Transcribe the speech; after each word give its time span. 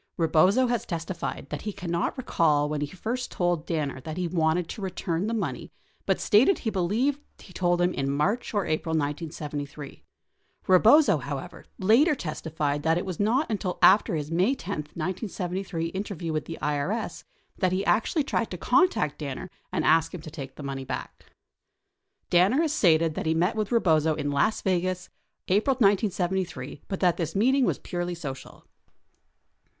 3 0.15 0.23
* 0.23 0.23
Rebozo 0.23 0.65
has 0.65 0.83
testified 0.83 1.47
that 1.51 1.61
he 1.61 1.71
cannot 1.71 2.17
recall 2.17 2.67
when 2.67 2.81
he 2.81 2.87
first 2.87 3.29
told 3.31 3.67
Danner 3.67 4.01
that 4.01 4.17
he 4.17 4.27
wanted 4.27 4.67
to 4.69 4.81
return 4.81 5.27
the 5.27 5.33
money 5.35 5.71
but 6.07 6.19
stated 6.19 6.57
he 6.57 6.71
believed 6.71 7.21
he 7.37 7.53
told 7.53 7.79
him 7.79 7.93
in 7.93 8.09
March 8.09 8.51
or 8.51 8.65
April 8.65 8.93
1973. 8.93 9.87
35 9.91 10.05
Rebozo, 10.69 11.17
however, 11.19 11.65
later 11.77 12.15
testified 12.15 12.81
that 12.81 12.97
it 12.97 13.05
was 13.05 13.19
not 13.19 13.45
until 13.51 13.77
after 13.83 14.15
his 14.15 14.31
May 14.31 14.55
10, 14.55 14.73
1973, 14.95 15.85
interview 15.89 16.33
with 16.33 16.45
the 16.45 16.57
IRS 16.63 17.23
that 17.59 17.71
he 17.71 17.85
actually 17.85 18.23
tried 18.23 18.49
to 18.49 18.57
contact 18.57 19.19
Danner 19.19 19.51
to 19.71 19.85
ask 19.85 20.15
him 20.15 20.21
to 20.21 20.31
take 20.31 20.55
the 20.55 20.63
money 20.63 20.83
back. 20.83 21.25
36 22.31 22.31
Danner 22.31 22.61
has 22.63 22.73
stated 22.73 23.13
that 23.13 23.27
he 23.27 23.35
met 23.35 23.55
with 23.55 23.71
Rebozo 23.71 24.15
in 24.15 24.31
Las 24.31 24.63
Vegas, 24.63 25.09
April 25.47 25.75
1973, 25.75 26.81
but 26.87 27.01
that 27.01 27.17
this 27.17 27.35
meeting 27.35 27.65
was 27.65 27.77
purely 27.77 28.15
social. 28.15 28.65